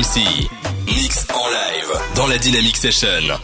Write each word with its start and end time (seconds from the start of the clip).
C. 0.00 0.20
Mix 0.86 1.26
en 1.34 1.48
live 1.48 2.00
dans 2.16 2.26
la 2.26 2.38
Dynamic 2.38 2.78
Session. 2.78 3.38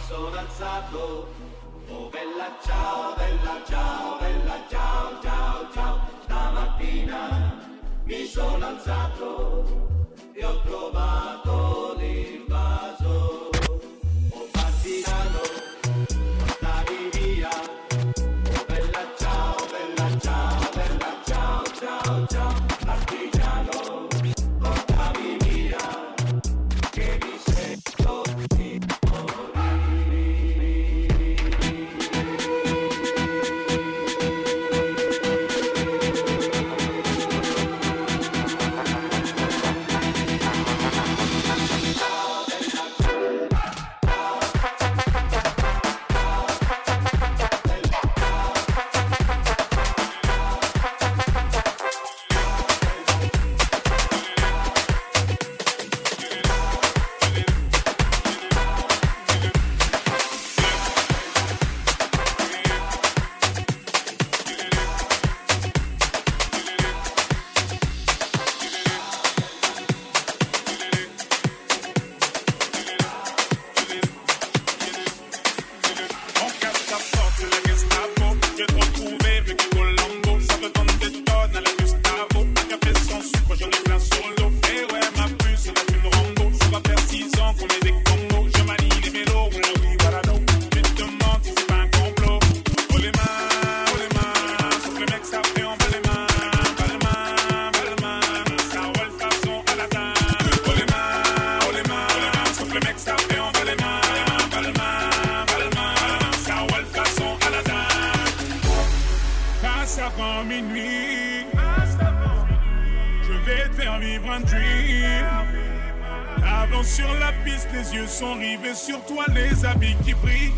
toi 119.09 119.25
les 119.33 119.65
amis 119.65 119.95
qui 120.05 120.13
brillent. 120.13 120.48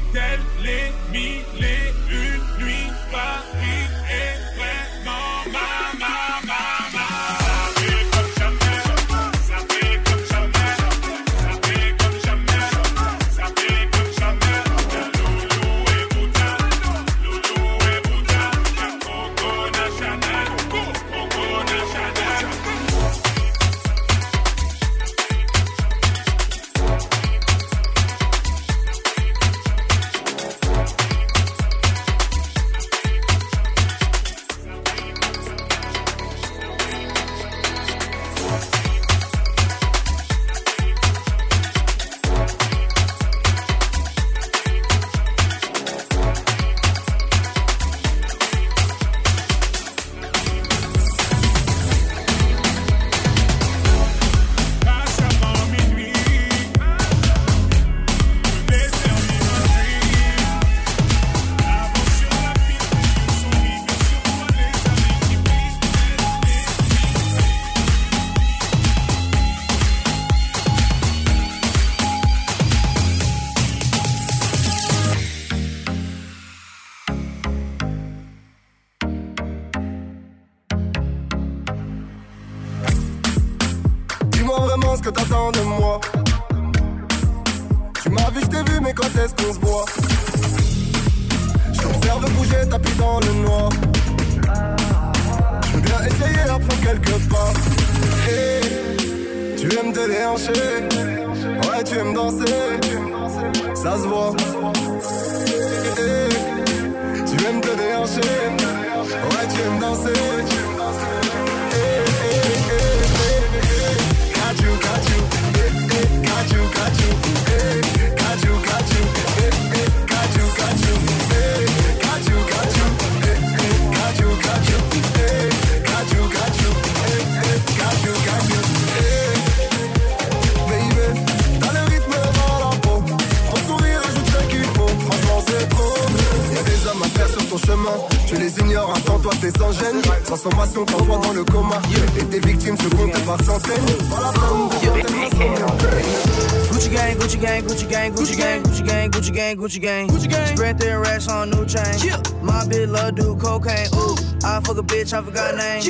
Bitch 152.72 152.90
love 152.90 153.16
do 153.16 153.36
cocaine. 153.36 153.88
Ooh. 153.94 154.16
I 154.44 154.60
fuck 154.62 154.78
a 154.78 154.84
bitch, 154.84 155.14
I 155.14 155.22
forgot 155.22 155.56
name. 155.56 155.84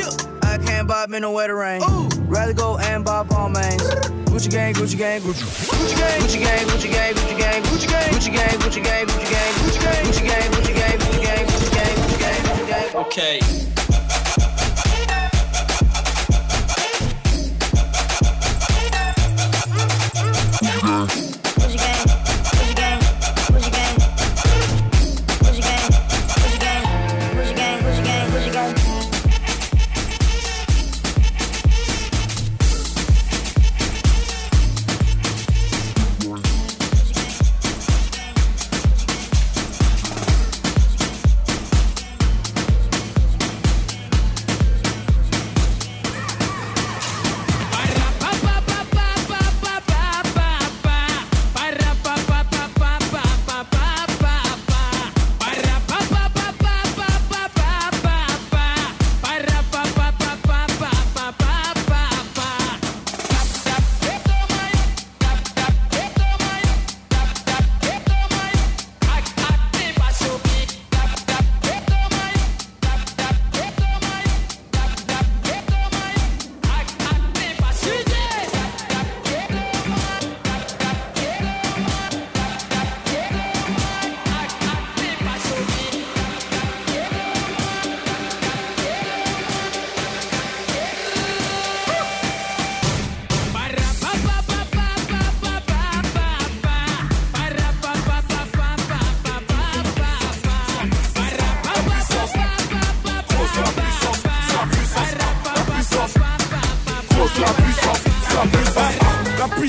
I 0.44 0.58
can't 0.58 0.88
bob 0.88 1.10
me 1.10 1.20
no 1.20 1.32
wetter 1.32 1.56
rain. 1.56 1.82
Ooh. 1.84 2.10
Rather 2.26 2.54
go 2.54 2.78
and 2.78 3.06
bob 3.06 3.32
on 3.34 3.54
mains. 3.54 3.82
Gucci 4.32 4.50
gang, 4.50 4.74
Gucci 4.74 4.98
gang, 4.98 5.22
Gucci. 5.22 5.44
Gucci 5.70 5.98
gang, 5.98 6.22
Gucci 6.22 6.40
gang, 6.42 6.66
Gucci 6.66 6.92
gang, 6.92 7.14
Gucci 7.14 7.38
gang, 7.38 7.62
Gucci 7.64 7.88
gang, 7.88 8.10
Gucci 8.10 8.34
gang, 8.34 8.60
Gucci 8.60 8.84
gang, 8.84 9.06
Gucci 9.06 9.30
gang, 9.30 9.56
Gucci 9.56 9.82
gang, 9.82 10.00
Gucci 10.02 10.28
gang, 10.28 10.50
Gucci 10.52 10.74
gang, 10.74 10.98
Gucci 11.00 11.20
gang, 11.20 11.46
Gucci 11.46 11.72
gang, 11.72 11.96
Gucci 11.96 12.20
gang, 12.20 12.44
Gucci 12.46 12.68
gang. 12.68 12.96
Okay. 12.96 13.71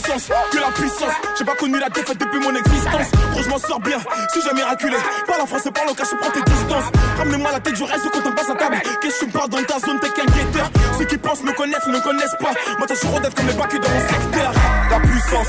Que 0.00 0.58
la 0.58 0.70
puissance. 0.72 1.12
J'ai 1.38 1.44
pas 1.44 1.54
connu 1.54 1.78
la 1.78 1.88
défaite 1.90 2.18
depuis 2.18 2.38
mon 2.40 2.54
existence. 2.54 3.10
Gros, 3.32 3.42
je 3.42 3.48
m'en 3.48 3.58
sors 3.58 3.80
bien, 3.80 3.98
si 4.32 4.40
j'ai 4.42 4.54
miraculé. 4.54 4.96
Parle 5.26 5.42
en 5.42 5.46
français, 5.46 5.70
parle 5.70 5.90
en 5.90 5.94
cache, 5.94 6.08
prends 6.20 6.30
tes 6.30 6.42
distances. 6.42 6.84
Ramenez-moi 7.18 7.52
la 7.52 7.60
tête 7.60 7.74
du 7.74 7.82
reste 7.82 8.08
quand 8.12 8.28
on 8.28 8.32
passe 8.32 8.50
à 8.50 8.54
table. 8.54 8.80
Qu'est-ce 9.02 9.14
que 9.14 9.20
tu 9.20 9.26
me 9.26 9.32
parles 9.32 9.50
dans 9.50 9.62
ta 9.64 9.78
zone, 9.80 10.00
t'es 10.00 10.08
qu'un 10.10 10.24
guetteur? 10.24 10.70
Ceux 10.98 11.04
qui 11.04 11.18
pensent 11.18 11.42
me 11.42 11.52
connaissent, 11.52 11.86
ne 11.86 11.98
connaissent 11.98 12.36
pas. 12.38 12.52
Moi, 12.78 12.86
je 12.88 12.94
suis 12.94 13.08
rodef 13.08 13.34
comme 13.34 13.46
les 13.46 13.52
bacs 13.54 13.80
dans 13.80 13.90
mon 13.90 14.00
secteur. 14.00 14.52
La 14.90 15.00
puissance, 15.00 15.48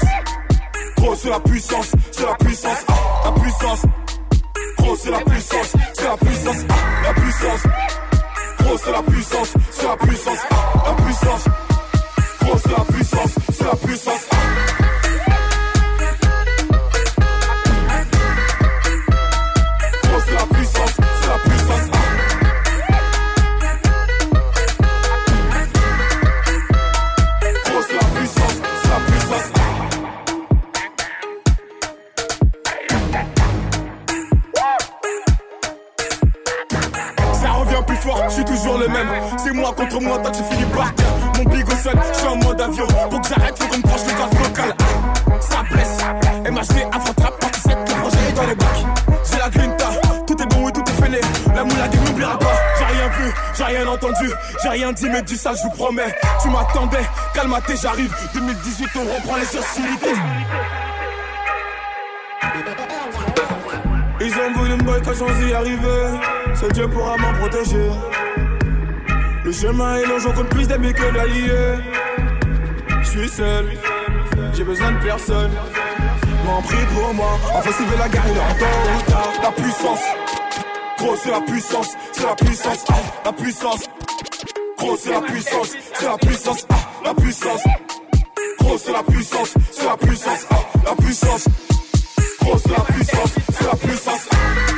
gros, 0.98 1.16
c'est 1.16 1.30
la 1.30 1.40
puissance, 1.40 1.92
c'est 2.12 2.26
la 2.26 2.36
puissance, 2.36 2.86
la 3.26 3.32
puissance. 3.32 3.82
Gros, 4.78 4.96
c'est 4.98 5.12
la 5.12 5.20
puissance, 5.20 5.74
c'est 5.94 6.04
la 6.04 6.18
puissance, 6.18 6.58
la 7.06 7.14
puissance. 7.14 7.64
Gros, 8.60 8.78
c'est 8.84 8.92
la 8.92 9.04
puissance, 9.04 9.54
c'est 9.72 9.88
la 9.88 9.98
puissance, 9.98 10.40
la 10.86 11.04
puissance. 11.04 11.44
Gros, 12.42 12.58
c'est 12.58 12.72
la 12.72 12.84
puissance, 12.94 13.32
c'est 13.58 13.64
la 13.64 13.76
puissance. 13.76 14.23
J'arrive. 57.82 58.14
2018, 58.34 58.90
on 58.96 59.16
reprend 59.16 59.36
les 59.38 59.46
sociétés. 59.46 60.16
Ils 64.22 64.34
ont 64.34 64.54
voulu 64.56 64.76
me 64.76 64.84
boycotter 64.84 65.16
sans 65.16 65.48
y 65.48 65.54
arriver. 65.54 66.20
Seul 66.56 66.72
Dieu 66.72 66.88
pourra 66.88 67.18
m'en 67.18 67.34
protéger. 67.34 67.90
Le 69.44 69.52
chemin 69.52 69.98
est 69.98 70.06
long, 70.06 70.20
j'en 70.20 70.32
compte 70.32 70.50
plus 70.50 70.68
d'amis 70.68 70.94
que 70.94 71.14
d'alliés. 71.14 71.82
Je 73.02 73.10
suis 73.10 73.30
seul, 73.30 73.66
j'ai 74.54 74.64
besoin 74.64 74.92
de 74.94 75.00
personne. 75.04 75.52
M'en 76.46 76.62
prie 76.62 76.86
pour 76.94 77.14
moi, 77.14 77.40
enfin 77.54 77.72
s'il 77.72 77.86
veut 77.86 77.98
la 77.98 78.10
guerre, 78.10 78.24
il 78.28 78.38
est 78.38 78.40
en 78.40 78.56
temps 78.60 78.66
ou 78.98 79.12
tard. 79.12 79.34
La 79.44 79.52
puissance, 79.52 80.02
gros 80.98 81.16
c'est 81.16 81.32
la 81.32 81.42
puissance, 81.42 81.90
c'est 82.12 82.26
la 82.26 82.36
puissance, 82.36 82.86
ah, 82.90 82.94
la 83.26 83.34
puissance. 83.34 83.90
Gros 84.78 84.98
c'est 84.98 85.12
la 85.12 85.22
puissance, 85.22 85.72
c'est 85.94 86.06
la 86.06 86.18
puissance, 86.18 86.66
ah, 86.70 86.83
la 87.04 87.14
puissance. 87.14 87.64
Gros 88.60 88.92
la 88.92 89.04
puissance, 89.04 89.54
c'est 89.72 89.86
la 89.86 89.98
puissance, 89.98 90.48
ah, 90.50 90.56
la 90.86 90.96
puissance. 90.96 91.46
Gros 92.42 92.60
la 92.70 92.84
puissance, 92.94 93.36
c'est 93.52 93.66
la 93.66 93.76
puissance. 93.76 94.30
Ce 94.30 94.73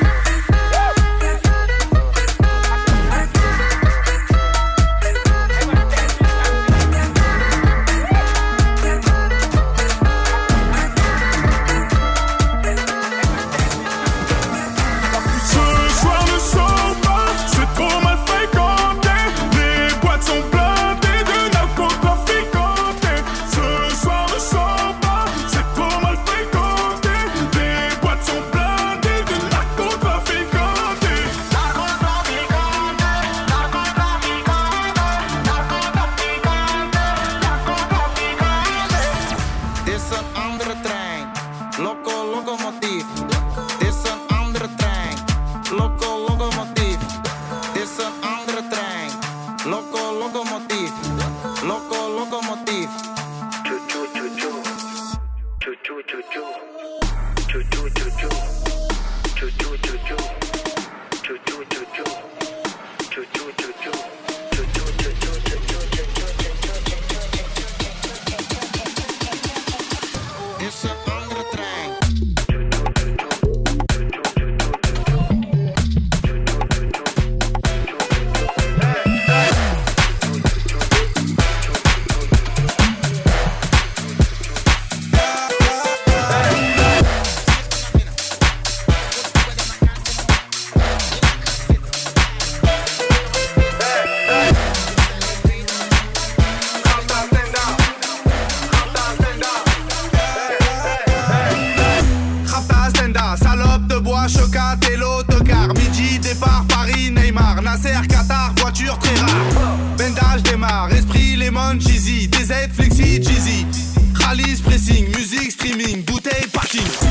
flexi, 112.74 113.19
cheesy. 113.19 113.66
Rallye, 114.14 114.62
pressing, 114.64 115.07
musique, 115.12 115.52
streaming, 115.52 116.04
bouteille, 116.04 116.48
parking. 116.52 117.05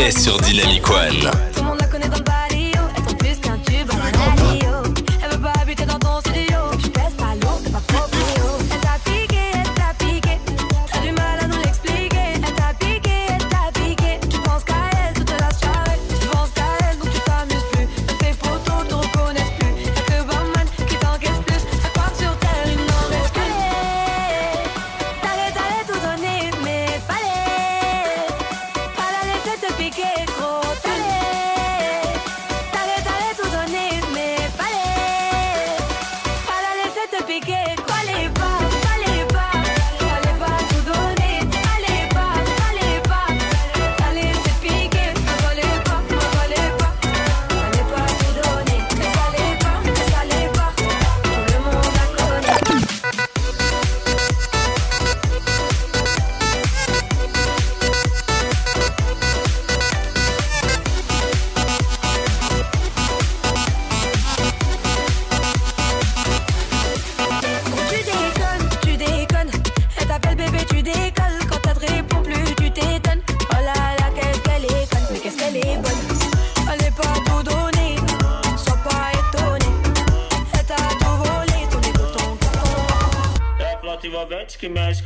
Est 0.00 0.18
sur 0.18 0.38
Dynamic 0.40 0.88
One. 0.88 1.49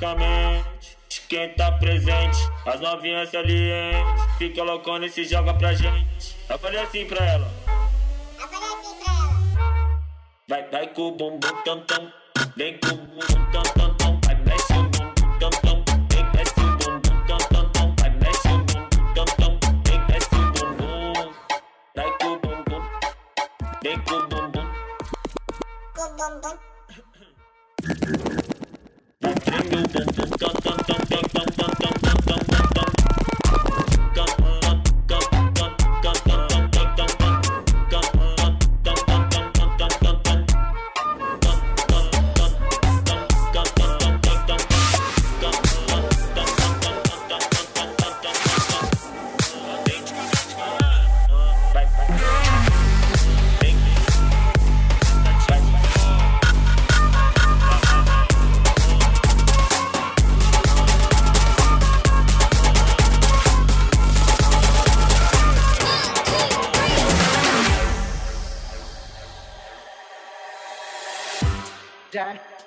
Que 0.05 0.09
mexe 0.09 0.09
com 0.09 0.09
a 0.09 0.15
mente. 0.15 0.97
De 1.09 1.21
quem 1.23 1.55
tá 1.55 1.73
presente, 1.73 2.39
as 2.67 2.81
novinhas 2.81 3.31
salientes. 3.31 4.37
Fica 4.37 4.63
loucona 4.63 5.07
e 5.07 5.11
se 5.11 5.25
joga 5.25 5.55
pra 5.55 5.73
gente. 5.73 6.37
Eu 6.49 6.59
falei 6.59 6.81
assim 6.81 7.07
pra 7.07 7.25
ela. 7.25 7.51
Eu 8.39 8.49
falei 8.49 8.69
assim 8.69 8.97
pra 9.03 9.13
ela. 9.13 10.01
Vai, 10.49 10.69
vai 10.71 10.87
com 10.89 11.03
o 11.03 11.13
bumbum 11.13 11.63
tam 11.65 11.81
tam. 11.83 12.13
Vem 12.57 12.79
com 12.79 12.89
o 12.89 12.97
bumbum 12.97 13.51
tam 13.53 13.63
tam 13.63 13.94
Computer.com 29.75 30.64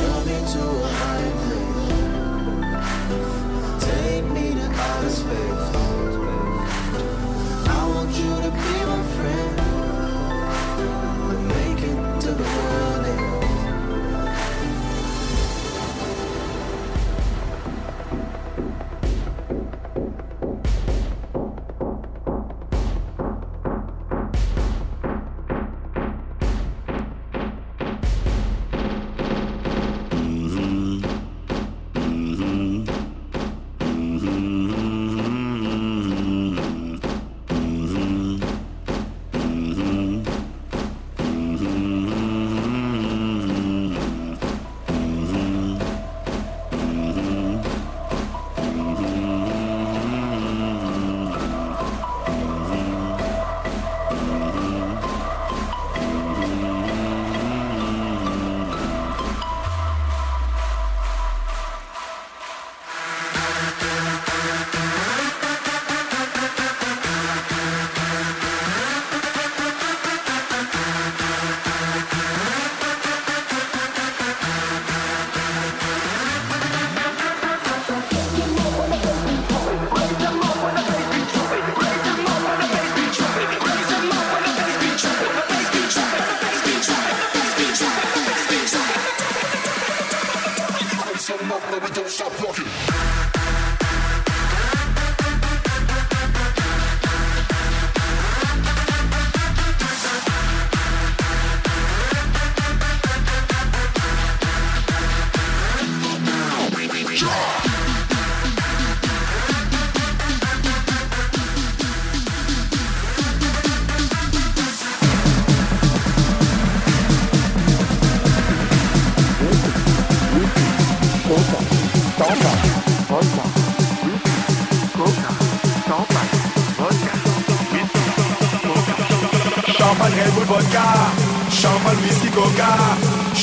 Show 0.00 0.24
me 0.24 0.32
to 0.52 0.62
a 0.82 0.88
higher 0.88 1.39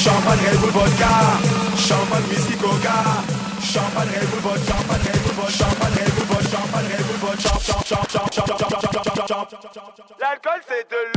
Champagne, 0.08 0.40
Red 0.40 0.60
Bull, 0.62 0.72
vodka. 0.72 1.12
Champagne, 1.76 2.28
whisky, 2.30 2.56
coca. 2.56 2.96
Champagne, 3.60 4.08
Red 4.08 4.32
Bull, 4.32 4.40
vodka. 4.40 4.72
Champagne, 4.72 5.04
Red 5.04 5.20
Bull, 5.20 5.36
vodka. 5.36 5.52
Champagne, 5.52 6.00
Red 6.00 6.12
Bull, 6.16 6.26
vodka. 6.32 6.48
Champagne, 6.48 6.88
Red 6.96 7.04
Bull, 7.08 7.20
vodka. 7.28 7.52
L'alcool, 10.22 10.62
c'est 10.66 10.88
de 10.90 11.02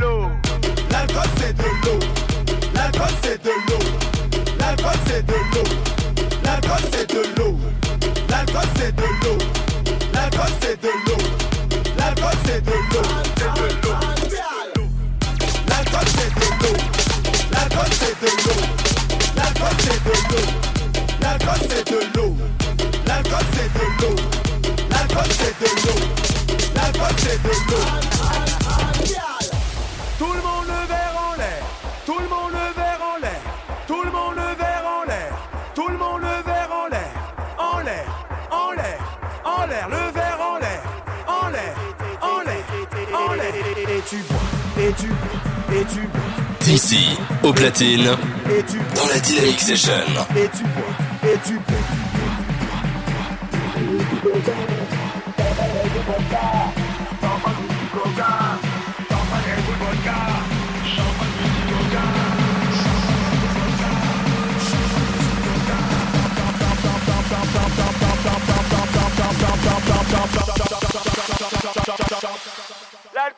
Et 44.01 44.09
tu 44.09 44.17
bois. 44.23 44.83
Et 44.83 44.93
tu 44.99 45.07
bois. 45.07 45.79
Et 45.79 45.85
tu 45.85 46.01
bois. 46.07 46.21
D'ici 46.61 47.07
au 47.43 47.53
platine, 47.53 48.07
Et 48.49 48.63
tu 48.63 48.77
bois. 48.77 48.85
dans 48.95 49.07
la 49.13 49.19
Dynamic 49.19 49.59
Session. 49.59 49.91
Et 50.35 50.49
tu 50.57 50.63
bois. 50.63 51.29
Et 51.31 51.37
tu 51.45 51.53
bois. 51.53 51.77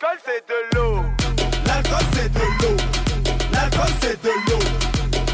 L'alcool 0.03 0.19
c'est 0.25 0.43
de 0.49 0.75
l'eau. 0.75 0.95
L'alcool 1.65 2.05
c'est 2.13 2.33
de 2.33 2.39
l'eau. 2.61 2.75
L'alcool 3.53 3.93
c'est 4.01 4.21
de 4.21 4.31
l'eau. 4.49 4.59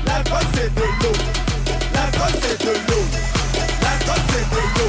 L'alcool 0.06 0.46
c'est 0.54 0.76
de 0.76 0.82
l'eau. 0.82 1.14
L'alcool 1.96 2.34
c'est 2.40 2.60
de 2.64 2.74
l'eau. 2.88 3.04
L'alcool 3.82 4.22
c'est 4.30 4.50
de 4.52 4.62
l'eau. 4.80 4.89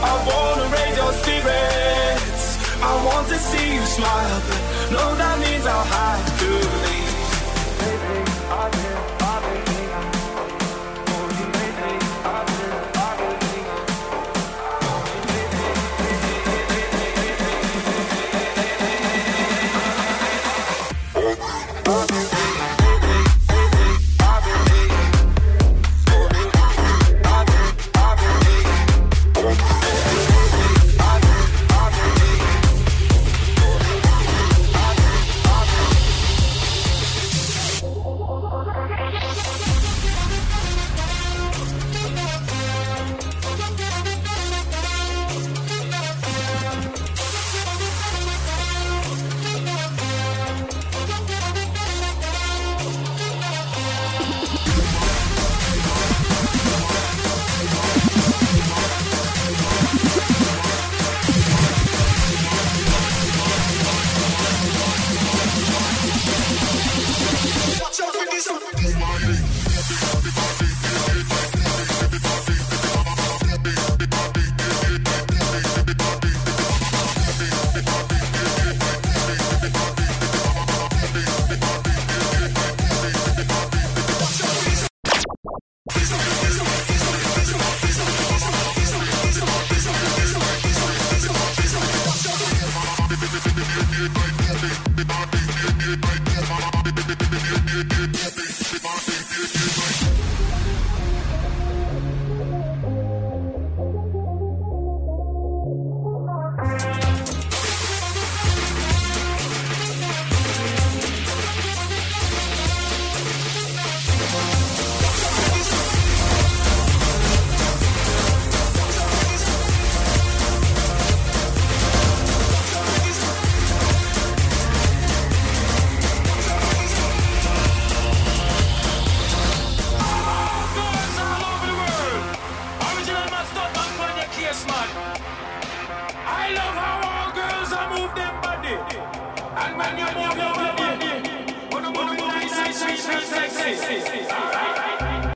I 0.00 0.14
wanna 0.28 0.66
raise 0.76 0.96
your 0.96 1.12
spirits. 1.12 2.44
I 2.80 2.92
want 3.04 3.28
to 3.28 3.38
see 3.38 3.74
you 3.74 3.84
smile, 3.86 4.40
but 4.48 4.62
no, 4.92 5.07